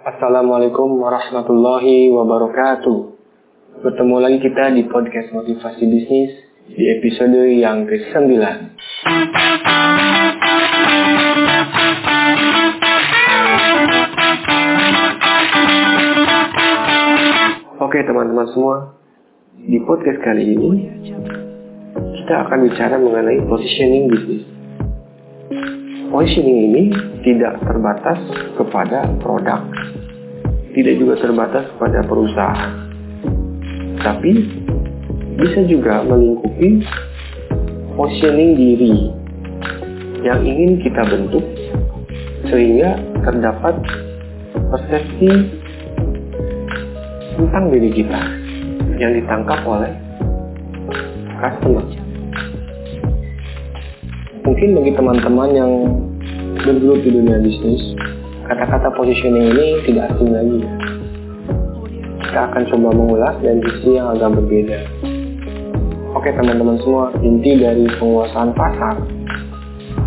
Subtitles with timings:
[0.00, 2.98] Assalamualaikum warahmatullahi wabarakatuh.
[3.84, 6.40] Bertemu lagi kita di podcast motivasi bisnis
[6.72, 8.32] di episode yang ke-9.
[17.84, 18.96] Oke teman-teman semua,
[19.60, 20.70] di podcast kali ini
[22.24, 24.48] kita akan bicara mengenai positioning bisnis.
[26.08, 26.82] Positioning ini
[27.20, 28.18] tidak terbatas
[28.58, 29.62] kepada produk,
[30.80, 32.72] tidak juga terbatas kepada perusahaan,
[34.00, 34.32] tapi
[35.36, 36.80] bisa juga melingkupi
[38.00, 38.94] positioning diri
[40.24, 41.44] yang ingin kita bentuk
[42.48, 43.76] sehingga terdapat
[44.72, 45.30] persepsi
[47.36, 48.20] tentang diri kita
[48.96, 49.92] yang ditangkap oleh
[51.40, 51.84] customer.
[54.48, 55.72] Mungkin bagi teman-teman yang
[56.64, 57.82] bergelut di dunia bisnis,
[58.50, 60.58] kata-kata positioning ini tidak asing lagi.
[62.18, 64.78] Kita akan coba mengulas dari sisi yang agak berbeda.
[66.18, 68.98] Oke teman-teman semua, inti dari penguasaan pasar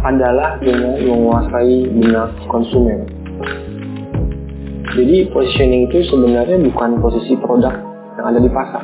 [0.03, 3.07] adalah dengan menguasai benak konsumen.
[4.91, 7.71] Jadi positioning itu sebenarnya bukan posisi produk
[8.19, 8.83] yang ada di pasar,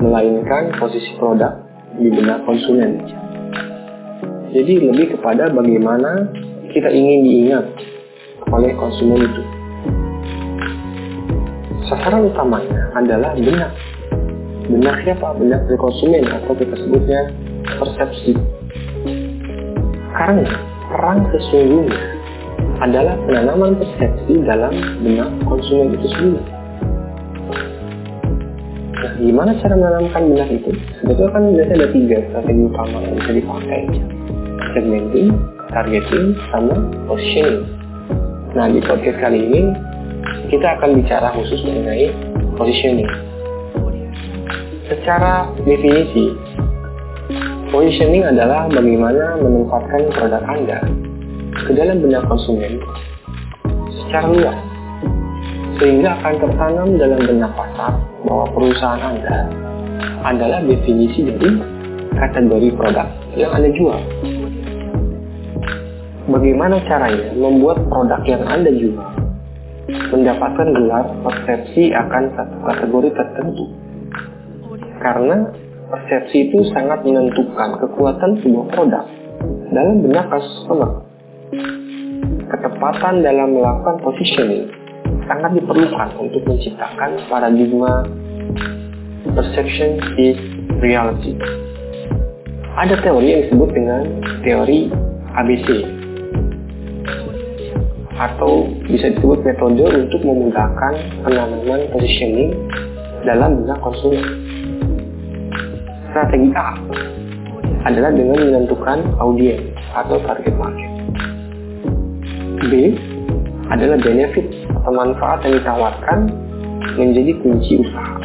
[0.00, 1.60] melainkan posisi produk
[2.00, 2.96] di benak konsumen.
[4.56, 6.32] Jadi lebih kepada bagaimana
[6.72, 7.93] kita ingin diingat
[8.54, 9.42] oleh konsumen itu.
[11.90, 13.72] Sasaran utamanya adalah benak.
[14.70, 15.36] Benak siapa?
[15.36, 17.20] Benak dari konsumen atau kita sebutnya
[17.76, 18.32] persepsi.
[20.14, 20.46] Karena
[20.88, 22.00] perang sesungguhnya
[22.80, 26.42] adalah penanaman persepsi dalam benak konsumen itu sendiri.
[29.04, 30.72] Nah, gimana cara menanamkan benak itu?
[31.04, 33.80] Sebetulnya kan biasanya ada tiga strategi utama yang bisa dipakai.
[34.72, 35.28] Segmenting,
[35.68, 37.83] targeting, sama positioning.
[38.54, 39.62] Nah, di podcast kali ini
[40.46, 42.14] kita akan bicara khusus mengenai
[42.54, 43.10] positioning.
[44.86, 46.30] Secara definisi,
[47.74, 50.86] positioning adalah bagaimana menempatkan produk Anda
[51.66, 52.78] ke dalam benak konsumen
[53.90, 54.58] secara luas
[55.82, 59.50] sehingga akan tertanam dalam benak pasar bahwa perusahaan Anda
[60.30, 61.58] adalah definisi dari
[62.14, 63.98] kategori produk yang Anda jual.
[66.24, 68.96] Bagaimana caranya membuat produk yang Anda jual
[70.08, 73.68] mendapatkan gelar persepsi akan satu kategori tertentu.
[75.04, 75.52] Karena
[75.92, 79.04] persepsi itu sangat menentukan kekuatan sebuah produk
[79.68, 81.04] dalam benak customer.
[82.48, 84.72] Ketepatan dalam melakukan positioning
[85.28, 88.08] sangat diperlukan untuk menciptakan paradigma
[89.36, 90.40] perception is
[90.80, 91.36] reality.
[92.80, 94.02] Ada teori yang disebut dengan
[94.40, 94.88] teori
[95.36, 96.00] ABC
[98.14, 100.94] atau bisa disebut metode untuk memudahkan
[101.26, 102.54] penanaman positioning
[103.26, 104.22] dalam benak konsumen.
[106.14, 106.78] Strategi A
[107.90, 110.90] adalah dengan menentukan audiens atau target market.
[112.70, 112.72] B
[113.68, 116.18] adalah benefit atau manfaat yang ditawarkan
[116.94, 118.16] menjadi kunci usaha.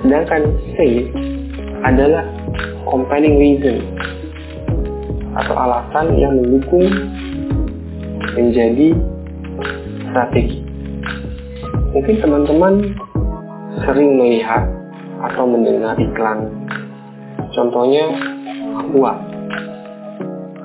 [0.00, 0.42] Sedangkan
[0.74, 0.76] C
[1.84, 2.24] adalah
[2.88, 3.84] compelling reason
[5.34, 6.86] atau alasan yang mendukung
[8.32, 8.96] menjadi
[10.08, 10.64] strategi.
[11.92, 12.74] Mungkin teman-teman
[13.84, 14.64] sering melihat
[15.30, 16.48] atau mendengar iklan.
[17.54, 18.04] Contohnya
[18.74, 19.14] Aqua.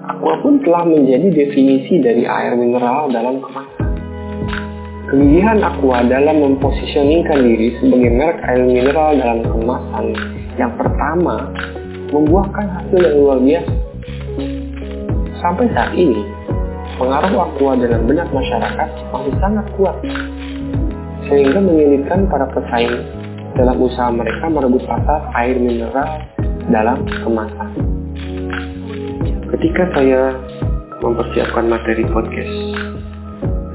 [0.10, 3.88] Aqua pun telah menjadi definisi dari air mineral dalam kemasan.
[5.10, 10.06] Kegigihan Aqua dalam mempositioningkan diri sebagai merek air mineral dalam kemasan
[10.58, 11.50] yang pertama
[12.10, 13.74] membuahkan hasil yang luar biasa.
[15.40, 16.20] Sampai saat ini,
[17.00, 19.96] pengaruh aqua dalam benak masyarakat masih sangat kuat,
[21.32, 23.08] sehingga menyulitkan para pesaing
[23.56, 26.28] dalam usaha mereka merebut pasar air mineral
[26.68, 27.72] dalam kemasan.
[29.48, 30.36] Ketika saya
[31.00, 32.54] mempersiapkan materi podcast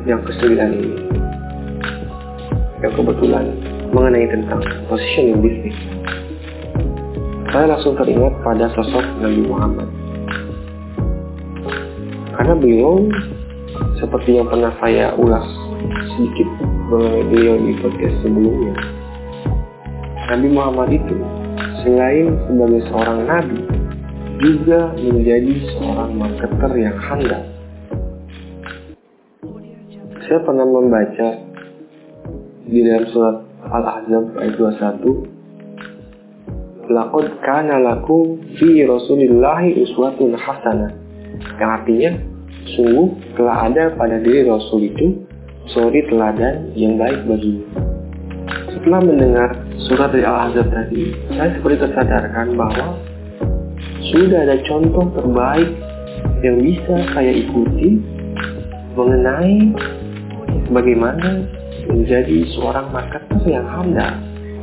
[0.05, 0.93] yang ke-9 ini,
[2.85, 3.57] yang kebetulan
[3.97, 4.61] mengenai tentang
[4.93, 5.77] positioning bisnis,
[7.49, 10.04] saya langsung teringat pada sosok Nabi Muhammad
[12.35, 13.07] karena beliau
[13.99, 15.47] seperti yang pernah saya ulas
[16.15, 16.47] sedikit
[16.91, 18.75] mengenai beliau di podcast sebelumnya.
[20.31, 21.17] Nabi Muhammad itu
[21.85, 23.61] selain sebagai seorang nabi
[24.41, 27.45] juga menjadi seorang marketer yang handal.
[30.25, 31.37] Saya pernah membaca
[32.65, 41.04] di dalam surat Al-Ahzab ayat 21 Laqad kana lakum fi Rasulillahi uswatun hasanah
[41.61, 42.11] yang artinya
[42.75, 45.25] sungguh telah ada pada diri Rasul itu
[45.73, 47.65] suri teladan yang baik bagimu.
[48.75, 49.51] Setelah mendengar
[49.89, 53.01] surat dari Al-Azhar tadi, saya seperti tersadarkan bahwa
[54.13, 55.71] sudah ada contoh terbaik
[56.45, 58.03] yang bisa saya ikuti
[58.93, 59.73] mengenai
[60.69, 61.49] bagaimana
[61.89, 64.13] menjadi seorang marketer yang handal,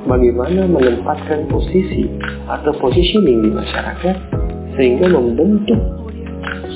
[0.05, 2.05] bagaimana menempatkan posisi
[2.45, 4.15] atau positioning di masyarakat
[4.77, 6.00] sehingga membentuk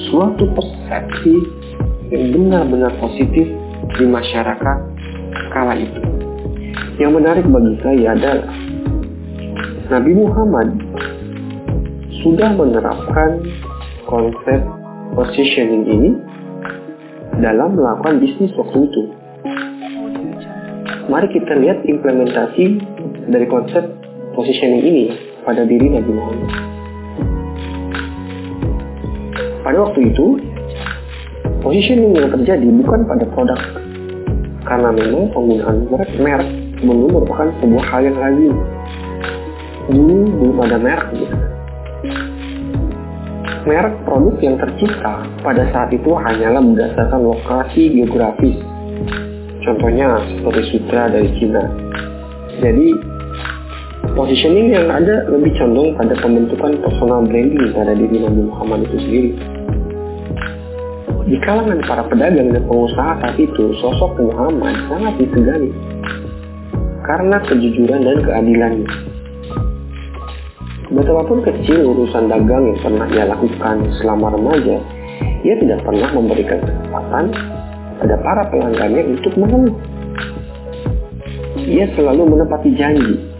[0.09, 1.35] suatu persepsi
[2.13, 3.47] yang benar-benar positif
[3.97, 4.77] di masyarakat
[5.51, 6.01] kala itu.
[6.99, 8.49] Yang menarik bagi saya adalah
[9.91, 10.69] Nabi Muhammad
[12.23, 13.43] sudah menerapkan
[14.09, 14.59] konsep
[15.13, 16.11] positioning ini
[17.43, 19.03] dalam melakukan bisnis waktu itu.
[21.05, 22.65] Mari kita lihat implementasi
[23.29, 23.83] dari konsep
[24.33, 25.05] positioning ini
[25.45, 26.74] pada diri Nabi Muhammad.
[29.65, 30.37] Pada waktu itu,
[31.65, 33.57] positioning yang terjadi bukan pada produk,
[34.61, 36.49] karena memang penggunaan merek merek
[36.85, 38.53] belum merupakan sebuah hal yang lazim.
[39.89, 41.37] Dulu belum ada merek gitu.
[43.65, 48.61] Merek produk yang tercipta pada saat itu hanyalah berdasarkan lokasi geografis.
[49.65, 51.65] Contohnya seperti sutra dari Cina.
[52.61, 53.14] Jadi
[54.15, 59.31] positioning yang ada lebih condong pada pembentukan personal branding pada diri Nabi Muhammad itu sendiri.
[61.25, 65.69] Di kalangan para pedagang dan pengusaha saat itu, sosok Muhammad sangat disegani
[67.05, 68.89] karena kejujuran dan keadilannya.
[70.95, 74.77] Betapapun kecil urusan dagang yang pernah ia lakukan selama remaja,
[75.43, 77.25] ia tidak pernah memberikan kesempatan
[77.99, 79.75] pada para pelanggannya untuk mengeluh.
[81.65, 83.34] Ia selalu menepati janji,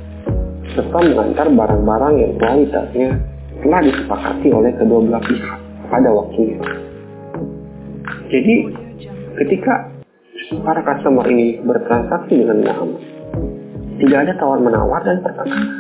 [0.76, 3.10] serta mengantar barang-barang yang kualitasnya
[3.64, 6.60] telah disepakati oleh kedua belah pihak pada waktunya.
[8.28, 8.56] Jadi
[9.40, 9.74] ketika
[10.62, 13.04] para customer ini bertransaksi dengan Muhammad,
[14.04, 15.72] tidak ada tawar menawar dan pertengkaran.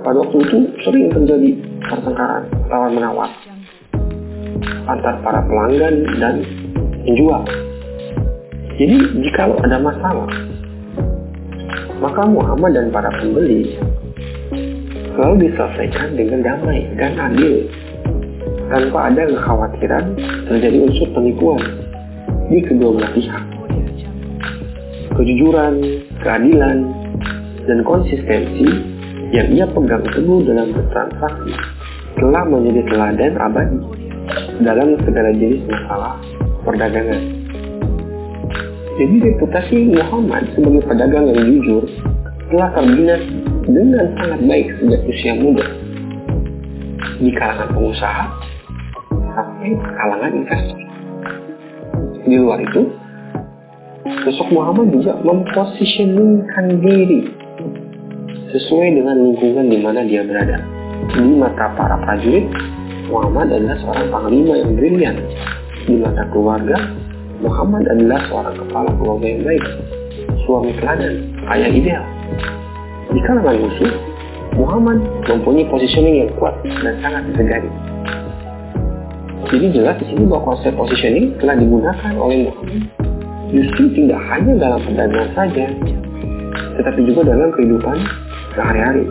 [0.00, 0.58] Pada waktu itu
[0.88, 1.50] sering terjadi
[1.84, 3.30] pertengkaran tawar menawar
[4.88, 6.40] antar para pelanggan dan
[7.04, 7.44] penjual.
[8.80, 10.30] Jadi jika ada masalah,
[11.98, 13.74] maka Muhammad dan para pembeli
[15.14, 17.66] selalu diselesaikan dengan damai dan adil
[18.70, 20.04] tanpa ada kekhawatiran
[20.46, 21.62] terjadi unsur penipuan
[22.48, 23.44] di kedua belah pihak.
[25.18, 25.74] Kejujuran,
[26.22, 26.78] keadilan,
[27.66, 28.70] dan konsistensi
[29.34, 31.52] yang ia pegang teguh dalam bertransaksi
[32.16, 33.80] telah menjadi teladan abadi
[34.64, 36.16] dalam segala jenis masalah
[36.64, 37.37] perdagangan.
[38.98, 41.86] Jadi reputasi Muhammad sebagai pedagang yang jujur
[42.50, 43.14] telah terbina
[43.62, 45.66] dengan sangat baik sejak usia muda
[47.22, 48.24] di kalangan pengusaha
[49.38, 50.78] sampai kalangan investor.
[52.26, 52.82] Di luar itu,
[54.26, 57.20] sosok Muhammad juga mempositioningkan diri
[58.50, 60.58] sesuai dengan lingkungan di mana dia berada.
[61.14, 62.50] Di mata para prajurit,
[63.14, 65.16] Muhammad adalah seorang panglima yang brilian.
[65.86, 66.76] Di mata keluarga,
[67.38, 69.64] Muhammad adalah seorang kepala keluarga yang baik,
[70.42, 71.14] suami teladan,
[71.54, 72.04] ayah ideal.
[73.14, 73.92] Di kalangan musuh,
[74.58, 74.98] Muhammad
[75.30, 77.70] mempunyai positioning yang kuat dan sangat disegani.
[79.48, 82.82] Jadi jelas di sini bahwa konsep positioning telah digunakan oleh Muhammad
[83.54, 85.66] justru tidak hanya dalam perdagangan saja,
[86.74, 87.96] tetapi juga dalam kehidupan
[88.52, 89.06] sehari-hari.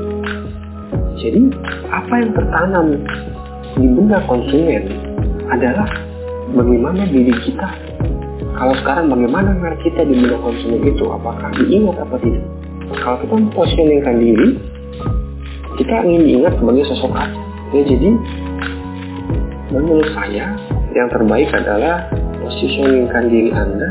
[1.18, 1.42] Jadi,
[1.90, 2.88] apa yang tertanam
[3.80, 4.84] di benak konsumen
[5.50, 5.90] adalah
[6.54, 7.87] bagaimana diri kita.
[8.58, 12.42] Kalau sekarang bagaimana merek kita di benak konsumen itu, apakah diingat apa tidak?
[13.06, 14.50] Kalau kita mempositioningkan diri,
[15.78, 17.30] kita ingin diingat sebagai sosok apa?
[17.78, 18.10] Ya, jadi
[19.70, 20.58] menurut saya
[20.98, 22.10] yang terbaik adalah
[22.42, 23.90] positioningkan diri Anda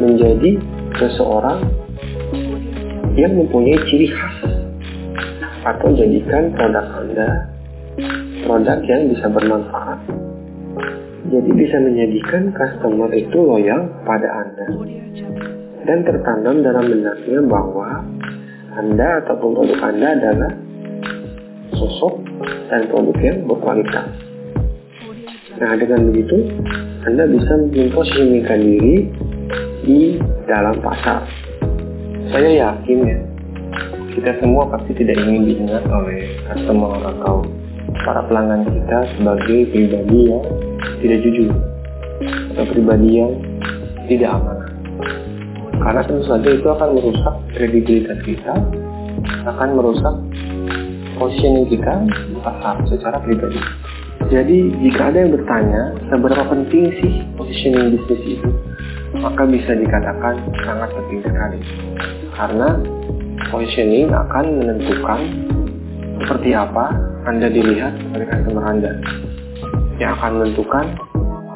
[0.00, 0.50] menjadi
[0.96, 1.68] seseorang
[3.20, 4.36] yang mempunyai ciri khas
[5.60, 7.28] atau jadikan produk Anda
[8.48, 9.98] produk yang bisa bermanfaat
[11.24, 14.66] jadi bisa menjadikan customer itu loyal pada Anda
[15.84, 18.04] dan tertanam dalam benaknya bahwa
[18.76, 20.52] Anda ataupun produk Anda adalah
[21.76, 22.14] sosok
[22.68, 24.06] dan produk yang berkualitas.
[25.54, 26.36] Nah, dengan begitu,
[27.06, 28.96] Anda bisa memposisikan diri
[29.86, 30.00] di
[30.50, 31.24] dalam pasar.
[32.32, 33.18] Saya yakin ya,
[34.18, 37.46] kita semua pasti tidak ingin diingat oleh customer atau
[38.02, 40.44] para pelanggan kita sebagai pribadi yang
[41.04, 41.52] tidak jujur
[42.56, 43.32] atau pribadi yang
[44.08, 44.70] tidak amanah.
[45.84, 48.54] Karena tentu saja itu akan merusak kredibilitas kita,
[49.44, 50.14] akan merusak
[51.20, 53.60] positioning kita di pasar secara pribadi.
[54.32, 58.50] Jadi jika ada yang bertanya seberapa penting sih positioning bisnis itu,
[59.20, 61.60] maka bisa dikatakan sangat penting sekali.
[62.32, 62.80] Karena
[63.52, 65.20] positioning akan menentukan
[66.24, 66.96] seperti apa
[67.28, 68.92] Anda dilihat oleh customer Anda.
[70.04, 70.86] Yang akan menentukan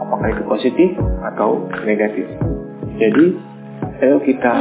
[0.00, 0.90] apakah itu positif
[1.20, 2.24] atau negatif.
[2.96, 3.36] Jadi,
[4.00, 4.54] ayo kita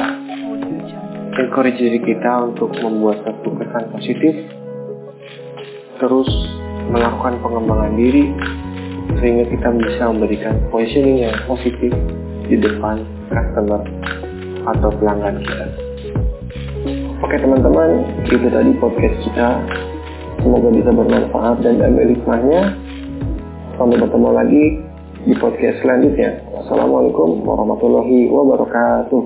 [1.40, 4.34] encourage diri kita untuk membuat satu kesan positif,
[6.04, 6.28] terus
[6.92, 8.36] melakukan pengembangan diri,
[9.24, 11.96] sehingga kita bisa memberikan positioning yang positif
[12.52, 13.88] di depan customer
[14.68, 15.68] atau pelanggan kita.
[17.24, 19.48] Oke teman-teman, itu tadi podcast kita.
[20.44, 22.62] Semoga bisa bermanfaat dan ambil hikmahnya.
[23.78, 24.64] Sampai bertemu lagi
[25.30, 26.42] di podcast selanjutnya.
[26.50, 29.22] Wassalamualaikum warahmatullahi wabarakatuh.